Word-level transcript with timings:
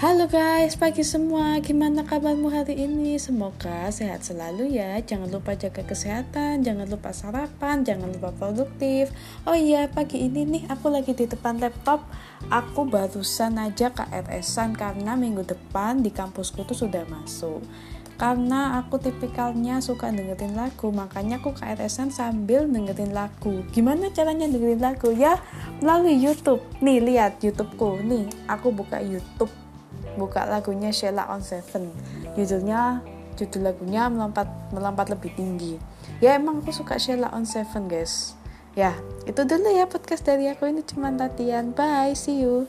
Halo 0.00 0.32
guys, 0.32 0.80
pagi 0.80 1.04
semua. 1.04 1.60
Gimana 1.60 2.08
kabarmu 2.08 2.48
hari 2.48 2.88
ini? 2.88 3.20
Semoga 3.20 3.84
sehat 3.92 4.24
selalu 4.24 4.80
ya. 4.80 4.96
Jangan 4.96 5.28
lupa 5.28 5.52
jaga 5.52 5.84
kesehatan, 5.84 6.64
jangan 6.64 6.88
lupa 6.88 7.12
sarapan, 7.12 7.84
jangan 7.84 8.08
lupa 8.08 8.32
produktif. 8.32 9.12
Oh 9.44 9.52
iya, 9.52 9.92
pagi 9.92 10.24
ini 10.24 10.48
nih 10.48 10.64
aku 10.72 10.88
lagi 10.88 11.12
di 11.12 11.28
depan 11.28 11.60
laptop. 11.60 12.00
Aku 12.48 12.88
barusan 12.88 13.60
aja 13.60 13.92
KRS-an 13.92 14.72
karena 14.72 15.20
minggu 15.20 15.44
depan 15.44 16.00
di 16.00 16.08
kampusku 16.08 16.64
tuh 16.64 16.88
sudah 16.88 17.04
masuk. 17.04 17.60
Karena 18.16 18.80
aku 18.80 18.96
tipikalnya 19.04 19.84
suka 19.84 20.08
dengerin 20.08 20.56
lagu, 20.56 20.88
makanya 20.96 21.44
aku 21.44 21.52
KRS-an 21.52 22.08
sambil 22.08 22.64
dengerin 22.64 23.12
lagu. 23.12 23.68
Gimana 23.76 24.08
caranya 24.16 24.48
dengerin 24.48 24.80
lagu? 24.80 25.12
Ya, 25.12 25.44
melalui 25.84 26.16
YouTube. 26.16 26.64
Nih, 26.80 27.04
lihat 27.04 27.44
YouTubeku. 27.44 28.00
Nih, 28.00 28.32
aku 28.48 28.72
buka 28.72 28.96
YouTube 29.04 29.52
buka 30.16 30.46
lagunya 30.46 30.92
Sheila 30.92 31.28
on 31.30 31.40
Seven. 31.40 31.90
Judulnya 32.36 33.00
judul 33.38 33.72
lagunya 33.72 34.06
melompat 34.12 34.46
melompat 34.74 35.08
lebih 35.08 35.32
tinggi. 35.34 35.80
Ya 36.20 36.36
emang 36.36 36.60
aku 36.60 36.72
suka 36.74 37.00
Sheila 37.00 37.32
on 37.32 37.48
Seven 37.48 37.88
guys. 37.88 38.36
Ya 38.78 38.94
itu 39.26 39.42
dulu 39.42 39.70
ya 39.72 39.88
podcast 39.88 40.22
dari 40.22 40.46
aku. 40.46 40.68
Ini 40.68 40.84
cuma 40.86 41.10
latihan 41.10 41.72
bye 41.72 42.14
see 42.14 42.44
you 42.44 42.68